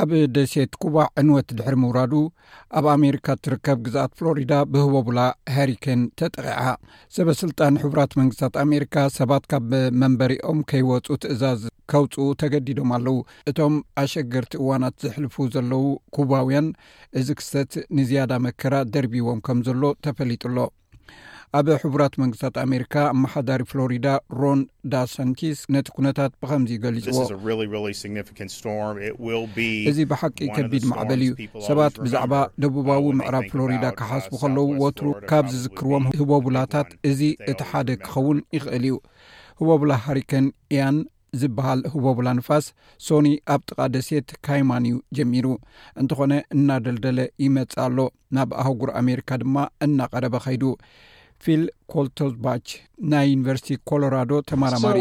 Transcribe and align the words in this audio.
ኣብ 0.00 0.10
ደሴት 0.36 0.72
ኩባ 0.82 0.96
ዕንወት 1.20 1.48
ድሕሪ 1.58 1.76
ምውራዱ 1.82 2.12
ኣብ 2.78 2.86
ኣሜሪካ 2.94 3.26
እትርከብ 3.36 3.78
ግዛአት 3.86 4.12
ፍሎሪዳ 4.20 4.52
ብህቦ 4.72 4.94
ቡላ 5.08 5.20
ሃሪኬን 5.56 6.02
ተጠቂዓ 6.20 6.64
ሰበስልጣን 7.18 7.78
ሕራት 7.82 8.14
መንግስታት 8.20 8.56
ኣሜሪካ 8.64 8.96
ሰባት 9.18 9.46
ካብ 9.52 9.70
መንበሪኦም 10.02 10.60
ከይወፁ 10.72 11.06
ትእዛዝ 11.24 11.62
ከውፁኡ 11.92 12.26
ተገዲዶም 12.44 12.92
ኣለው 12.98 13.18
እቶም 13.52 13.76
ኣሸገርቲ 14.04 14.54
እዋናት 14.62 14.98
ዝሕልፉ 15.06 15.36
ዘለው 15.56 15.86
ኩባውያን 16.18 16.68
እዚ 17.20 17.30
ክሰት 17.42 17.74
ንዝያዳ 18.00 18.32
መከራ 18.48 18.74
ደርቢዎም 18.96 19.42
ከም 19.48 19.60
ዘሎ 19.68 19.84
ተፈሊጡ 20.08 20.44
ሎ 20.58 20.68
ኣብ 21.56 21.66
ሕቡራት 21.82 22.14
መንግስታት 22.22 22.54
ኣሜሪካ 22.62 22.94
ኣማሓዳሪ 23.12 23.60
ፍሎሪዳ 23.70 24.06
ሮን 24.40 24.60
ዳሰንቲስ 24.92 25.58
ነቲ 25.74 25.86
ኩነታት 25.96 26.32
ብከምዚ 26.42 26.72
ገሊፅዎ 26.82 27.20
እዚ 29.90 29.98
ብሓቂ 30.10 30.38
ከቢድ 30.56 30.84
ማዕበል 30.90 31.22
እዩ 31.26 31.32
ሰባት 31.68 31.94
ብዛዕባ 32.04 32.34
ደቡባዊ 32.64 33.06
ምዕራብ 33.22 33.46
ፍሎሪዳ 33.54 33.84
ክሓስቡ 34.00 34.32
ከለዉ 34.44 34.66
ወትሩ 34.84 35.06
ካብ 35.32 35.46
ዝዝክርዎም 35.54 36.06
ህበብላታት 36.20 36.90
እዚ 37.12 37.22
እቲ 37.52 37.60
ሓደ 37.70 37.88
ክኸውን 38.04 38.40
ይኽእል 38.58 38.84
እዩ 38.90 38.96
ህበብላ 39.62 39.92
ሃሪከን 40.06 40.46
እያን 40.74 40.98
ዝበሃል 41.40 41.80
ህቦብላ 41.94 42.28
ንፋስ 42.36 42.66
ሶኒ 43.06 43.26
ኣብ 43.54 43.60
ጥቓ 43.68 43.78
ደሴት 43.94 44.28
ካይማን 44.46 44.84
እዩ 44.90 44.96
ጀሚሩ 45.16 45.46
እንትኾነ 46.02 46.32
እናደልደለ 46.56 47.18
ይመፅእ 47.46 47.78
ኣሎ 47.86 47.98
ናብ 48.36 48.50
ኣህጉር 48.62 48.90
ኣሜሪካ 49.00 49.30
ድማ 49.42 49.56
እናቀረበ 49.86 50.36
ኸይዱ 50.44 50.62
ፊል 51.44 51.62
ኮልቶስ 51.92 52.32
ባች 52.44 52.68
ናይ 53.12 53.24
ዩኒቨርሲቲ 53.32 53.70
ኮሎራዶ 53.90 54.30
ተማራማሪ 54.50 54.96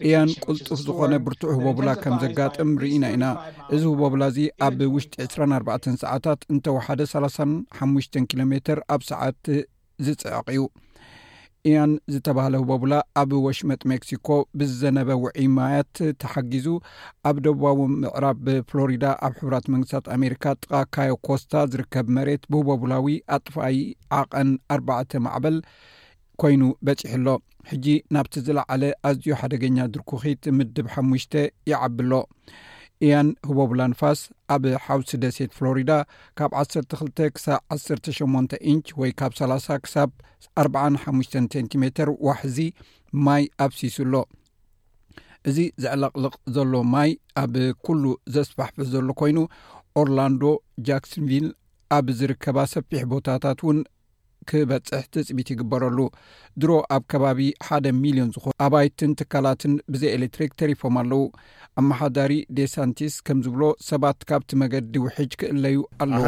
እዩእያን 0.00 0.32
ቁልጡፍ 0.46 0.80
ዝኾነ 0.88 1.12
ብርቱዕ 1.26 1.50
ህ 1.54 1.56
በብላ 1.64 1.88
ከም 2.02 2.16
ዘጋጥም 2.24 2.70
ርኢና 2.82 3.04
ኢና 3.16 3.26
እዚ 3.76 3.82
ህበብላ 3.96 4.22
እዚ 4.32 4.38
ኣብ 4.66 4.78
ውሽጢ 4.96 5.14
24 5.28 5.90
ሰዓታት 6.04 6.42
እንተወሓደ 6.54 7.00
35 7.14 8.22
ኪሎ 8.32 8.40
ሜ 8.52 8.56
ኣብ 8.96 9.00
ሰዓት 9.12 9.38
ዝፅዕቅዩ 10.06 10.60
እያን 11.68 11.90
ዝተባሃለ 12.12 12.54
ህበቡላ 12.60 12.94
ኣብ 13.20 13.30
ወሽመጥ 13.46 13.80
ሜክሲኮ 13.92 14.28
ብዘነበ 14.60 15.08
ዊዒማያት 15.24 15.96
ተሓጊዙ 16.22 16.66
ኣብ 17.28 17.36
ደቡባዊ 17.46 17.80
ምዕራብ 18.02 18.46
ፍሎሪዳ 18.70 19.04
ኣብ 19.26 19.34
ሕብራት 19.40 19.66
መንግስታት 19.74 20.06
ኣሜሪካ 20.16 20.44
ጥቃ 20.62 20.72
ካዮኮስታ 20.96 21.52
ዝርከብ 21.72 22.06
መሬት 22.18 22.42
ብህበቡላዊ 22.52 23.16
ኣጥፋይ 23.36 23.78
ዓቐን 24.20 24.50
ኣርባዕተ 24.76 25.10
ማዕበል 25.26 25.58
ኮይኑ 26.42 26.62
በፂሕ 26.88 27.14
ሎ 27.26 27.36
ሕጂ 27.72 27.86
ናብቲ 28.14 28.34
ዝለዓለ 28.46 28.82
ኣዝዩ 29.10 29.28
ሓደገኛ 29.40 29.78
ድርኩኺት 29.94 30.42
ምድብ 30.58 30.86
ሓሙሽተ 30.96 31.32
ይዓብሎ 31.72 32.12
እያን 33.04 33.28
ህበብላ 33.48 33.82
ንፋስ 33.92 34.20
ኣብ 34.54 34.64
ሓውስ 34.84 35.10
ደሴት 35.22 35.52
ፍሎሪዳ 35.58 35.92
ካብ 36.38 36.50
1ሰ 36.62 36.80
2 36.94 37.22
ክሳብ 37.36 37.60
108 37.74 38.58
ኢንች 38.72 38.86
ወይ 39.00 39.10
ካብ 39.20 39.32
30 39.38 39.76
ክሳብ 39.84 40.10
45ሽ 40.64 41.28
ሴንቲሜትር 41.56 42.08
ዋሕዚ 42.28 42.58
ማይ 43.26 43.44
ኣብ 43.66 43.72
ሲስ 43.78 43.96
ኣሎ 44.04 44.14
እዚ 45.50 45.58
ዝዕለቕልቕ 45.82 46.34
ዘሎ 46.56 46.72
ማይ 46.94 47.10
ኣብ 47.42 47.54
ኩሉ 47.88 48.04
ዘስፋሕፍ 48.34 48.76
ዘሎ 48.92 49.08
ኮይኑ 49.20 49.38
ኦርላንዶ 50.02 50.42
ጃክስንቪል 50.88 51.48
ኣብ 51.98 52.06
ዝርከባ 52.18 52.58
ሰፊሕ 52.74 53.04
ቦታታት 53.14 53.60
እውን 53.64 53.78
ክበፅሕ 54.48 55.04
ትፅቢት 55.14 55.48
ይግበረሉ 55.52 55.98
ድሮ 56.62 56.70
ኣብ 56.96 57.02
ከባቢ 57.12 57.40
ሓደ 57.68 57.86
ሚሊዮን 58.04 58.30
ዝኑ 58.34 58.44
ኣባይትን 58.66 59.12
ትካላትን 59.20 59.74
ብዘ 59.94 60.02
ኤሌትሪክ 60.18 60.52
ተሪፎም 60.62 60.96
ኣለዉ 61.02 61.22
ኣመሓዳሪ 61.82 62.32
ዴሳንቲስ 62.58 63.16
ከምዝብሎ 63.26 63.62
ሰባት 63.90 64.18
ካብቲ 64.30 64.50
መገዲ 64.62 64.94
ውሕጅ 65.04 65.32
ክእለዩ 65.42 65.76
ኣለዎ 66.04 66.22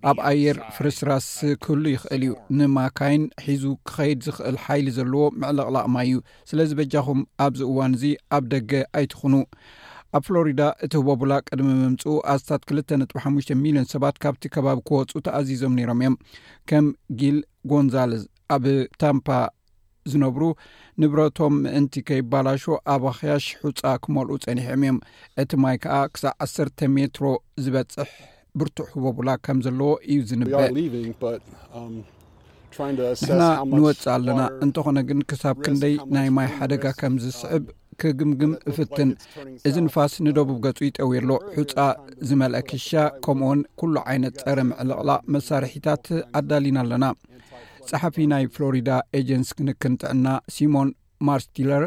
ኣብ 0.10 0.18
ኣየር 0.30 0.58
ፍርስራስ 0.76 1.28
ክህሉ 1.64 1.84
ይኽእል 1.96 2.24
እዩ 2.28 2.34
ንማካይን 2.60 3.24
ሒዙ 3.46 3.64
ክኸይድ 3.90 4.20
ዝኽእል 4.28 4.58
ሓይሊ 4.64 4.88
ዘለዎ 4.98 5.22
ምዕለቕላቕማይ 5.42 6.06
እዩ 6.12 6.16
ስለዚ 6.52 6.70
በጃኹም 6.80 7.20
ኣብዚ 7.48 7.60
እዋን 7.70 7.92
እዚ 8.00 8.06
ኣብ 8.38 8.44
ደገ 8.56 8.72
ኣይትኽኑ 9.00 9.36
ኣብ 10.18 10.24
ፍሎሪዳ 10.28 10.62
እቲ 10.86 10.94
ህቦቡላ 11.02 11.32
ቅድሚ 11.50 11.68
ምምፁ 11.82 12.04
ኣስታት 12.36 12.62
2 12.76 12.94
ጥ5ሽ 13.12 13.48
ሚሊዮን 13.64 13.86
ሰባት 13.94 14.16
ካብቲ 14.26 14.44
ከባቢ 14.56 14.78
ክወፁ 14.90 15.12
ተኣዚዞም 15.28 15.74
ነይሮም 15.80 16.00
እዮም 16.04 16.16
ከም 16.72 16.86
ጊል 17.22 17.38
ጎንዛለዝ 17.74 18.24
ኣብ 18.56 18.66
ታምፓ 19.02 19.28
ዝነብሩ 20.12 20.44
ንብረቶም 21.02 21.54
ምእንቲ 21.64 21.94
ከይባላሾ 22.08 22.64
ኣብ 22.94 23.04
ኣክያሽ 23.12 23.46
ሑፃ 23.66 23.82
ክመልኡ 24.04 24.34
ፀኒሐም 24.46 24.80
እዮም 24.86 24.98
እቲ 25.42 25.52
ማይ 25.64 25.76
ከዓ 25.84 25.96
ክሳብ 26.14 26.34
1ሰተ 26.46 26.80
ሜትሮ 26.96 27.24
ዝበፅሕ 27.64 28.12
ብርቱዕ 28.60 28.86
ህበቡላ 28.94 29.30
ከም 29.46 29.60
ዘለዎ 29.66 29.92
እዩ 30.12 30.18
ዝንበአ 30.30 30.66
ንሕና 32.96 33.44
ንወፅእ 33.78 34.08
ኣለና 34.16 34.42
እንተኾነ 34.66 34.98
ግን 35.10 35.20
ክሳብ 35.30 35.56
ክንደይ 35.66 35.96
ናይ 36.16 36.30
ማይ 36.38 36.50
ሓደጋ 36.58 36.84
ከም 37.02 37.16
ዝስዕብ 37.26 37.64
um, 37.72 37.78
ክግምግም 38.02 38.52
እፍትን 38.70 39.10
እዚ 39.68 39.76
ንፋስ 39.88 40.14
ንደቡብ 40.26 40.58
ገጹ 40.66 40.78
ይጠውየ 40.88 41.20
ሎ 41.30 41.32
ሑፃ 41.58 41.74
ዝመልአ 42.28 42.62
ክሻ 42.70 42.90
ከምኡውን 43.26 43.60
ኩሉ 43.80 43.96
ዓይነት 44.12 44.36
ፀረ 44.46 44.58
ምዕልቕላ 44.70 45.12
መሳርሒታት 45.34 46.06
ኣዳሊና 46.40 46.78
ኣለና 46.84 47.04
ጸሓፊ 47.92 48.16
ናይ 48.32 48.44
ፍሎሪዳ 48.56 48.90
ኤጀንስ 49.18 49.50
ክንክን 49.58 49.94
ጥዕና 50.02 50.28
ሲሞን 50.56 50.90
ማርስቲለር 51.28 51.84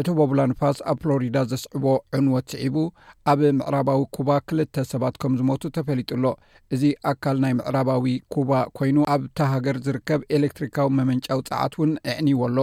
እቲ 0.01 0.09
በቡላ 0.19 0.41
ንፋስ 0.51 0.79
ኣብ 0.91 0.97
ፍሎሪዳ 1.03 1.37
ዘስዕቦ 1.51 1.85
ዕንወት 2.17 2.47
ስዒቡ 2.53 2.77
ኣብ 3.33 3.39
ምዕራባዊ 3.59 4.01
ኩባ 4.17 4.31
ክልተ 4.49 4.85
ሰባት 4.91 5.15
ከም 5.23 5.33
ዝሞቱ 5.41 5.63
ተፈሊጡ 5.77 6.11
ሎ 6.25 6.33
እዚ 6.75 6.83
ኣካል 7.13 7.37
ናይ 7.45 7.53
ምዕራባዊ 7.61 8.05
ኩባ 8.35 8.51
ኮይኑ 8.79 8.97
ኣብ 9.15 9.23
ታ 9.39 9.47
ሃገር 9.53 9.77
ዝርከብ 9.87 10.21
ኤሌክትሪካዊ 10.39 10.89
መመንጫዊ 10.99 11.39
ፀዓት 11.49 11.75
እውን 11.79 11.93
እዕንዎ 12.13 12.41
ኣሎ 12.49 12.59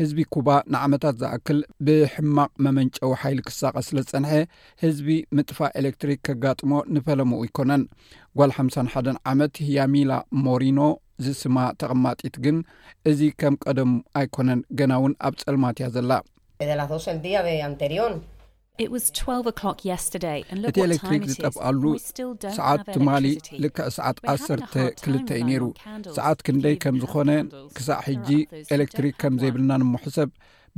ህዝቢ 0.00 0.18
ኩባ 0.34 0.48
ንዓመታት 0.74 1.14
ዝኣክል 1.22 1.58
ብሕማቅ 1.86 2.50
መመንጨዊ 2.66 3.12
ሓይሊ 3.22 3.38
ክሳቐስስለ 3.46 3.98
ጸንሐ 4.10 4.32
ህዝቢ 4.84 5.08
ምጥፋእ 5.36 5.72
ኤሌክትሪክ 5.82 6.20
ከጋጥሞ 6.28 6.72
ንፈለሙኡ 6.96 7.40
ኣይኮነን 7.48 7.84
ጓል 8.40 8.52
51 8.62 9.22
ዓመት 9.34 9.56
ሂያሚላ 9.68 10.12
ሞሪኖ 10.48 10.80
ዝስማ 11.26 11.56
ተቐማጢት 11.82 12.36
ግን 12.46 12.56
እዚ 13.12 13.22
ከም 13.42 13.56
ቀደም 13.66 13.94
ኣይኮነን 14.22 14.62
ገና 14.80 14.92
እውን 15.02 15.14
ኣብ 15.28 15.36
ፀልማትያ 15.46 15.86
ዘላ 15.96 16.12
እቲ 16.64 17.26
ኤሌክትትሪክ 20.86 21.24
ዝጠፍኣሉ 21.34 21.82
ሰዓት 22.58 22.80
ትማሊ 22.94 23.26
ልክዕ 23.64 23.86
ሰዓት 23.96 24.18
1ሰርተ 24.32 24.74
2ልተ 25.02 25.28
ዩ 25.38 25.44
ነይሩ 25.50 25.64
ሰዓት 26.18 26.38
ክንደይ 26.46 26.76
ከም 26.82 26.96
ዝኮነ 27.02 27.30
ክሳዕ 27.76 27.98
ሕጂ 28.08 28.28
ኤሌክትሪክ 28.76 29.14
ከም 29.22 29.34
ዘይብልና 29.42 29.72
ንምሕሰብ 29.82 30.30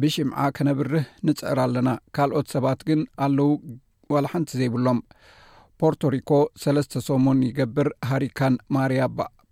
ብሽምዓ 0.03 0.41
ከነብርህ 0.57 1.07
ንፅዕር 1.29 1.59
ኣለና 1.67 1.89
ካልኦት 2.17 2.49
ሰባት 2.55 2.81
ግን 2.91 3.01
ኣለው 3.27 3.51
ዋላ 4.15 4.27
ሓንቲ 4.35 4.51
ዘይብሎም 4.61 4.99
ፖርቶ 5.81 6.01
ሪኮ 6.17 6.31
ሰለስተ 6.65 7.03
ሶሞን 7.09 7.41
ይገብር 7.49 7.91
ሃሪካን 8.11 8.55
ማርያ 8.77 9.03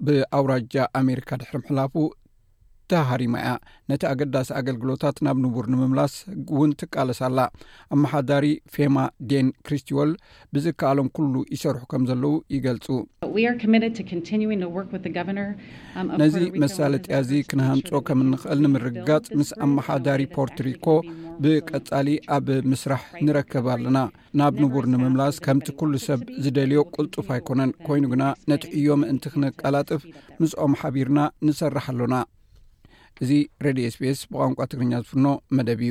ብኣውራጃ 0.07 0.75
ኣሜሪካ 1.01 1.29
ድሕርምሕላፉ 1.43 1.95
ተሃሪማ 2.93 3.35
እያ 3.45 3.53
ነቲ 3.91 4.03
ኣገዳሲ 4.13 4.49
ኣገልግሎታት 4.59 5.17
ናብ 5.27 5.37
ንቡር 5.45 5.67
ንምምላስ 5.73 6.13
እውን 6.55 6.71
ትቃለስላ 6.81 7.39
ኣመሓዳሪ 7.95 8.47
ፌማ 8.75 8.97
ዴን 9.31 9.49
ክሪስትዎል 9.67 10.11
ብዝከኣሎም 10.55 11.09
ኩሉ 11.17 11.35
ይሰርሑ 11.55 11.83
ከም 11.93 12.05
ዘለው 12.11 12.35
ይገልፁነዚ 12.57 12.93
መሳለጥያ 16.65 17.19
እዚ 17.25 17.33
ክነሃንፆ 17.51 17.91
ከም 18.09 18.23
ንክእል 18.33 18.61
ንምርጋጽ 18.67 19.27
ምስ 19.41 19.51
ኣመሓዳሪ 19.67 20.23
ፖርትሪኮ 20.37 20.87
ብቀጻሊ 21.45 22.09
ኣብ 22.37 22.47
ምስራሕ 22.73 23.03
ንረከብ 23.27 23.67
ኣለና 23.75 23.99
ናብ 24.41 24.55
ንቡር 24.63 24.87
ንምምላስ 24.93 25.37
ከምቲ 25.47 25.67
ኩሉ 25.83 25.93
ሰብ 26.07 26.23
ዝደልዮ 26.47 26.81
ቅልጡፍ 26.95 27.29
ኣይኮነን 27.37 27.73
ኮይኑ 27.89 28.05
ግና 28.15 28.25
ነቲ 28.53 28.65
ዕዮ 28.79 28.89
ምእንቲ 29.03 29.25
ክነቀላጥፍ 29.35 30.01
ምስኦም 30.43 30.75
ሓቢርና 30.83 31.21
ንሰራሕ 31.49 31.87
ኣሎና 31.95 32.15
እዚ 33.25 33.31
ሬዲ 33.65 33.79
ኤስፔስ 33.89 34.19
ብቀ 34.31 34.41
ንቋ 34.51 34.59
ትግርኛ 34.71 34.93
ዝፍኖ 35.05 35.25
መደብዩ 35.57 35.91